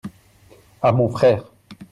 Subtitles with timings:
[0.81, 1.43] à mon frère.